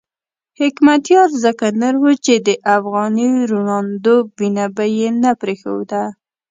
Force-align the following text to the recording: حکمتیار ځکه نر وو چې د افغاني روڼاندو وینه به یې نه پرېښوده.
حکمتیار 0.61 1.29
ځکه 1.43 1.65
نر 1.81 1.95
وو 2.01 2.13
چې 2.25 2.33
د 2.47 2.49
افغاني 2.77 3.29
روڼاندو 3.51 4.15
وینه 4.37 4.65
به 4.75 4.85
یې 4.97 5.07
نه 5.23 5.31
پرېښوده. 5.41 6.03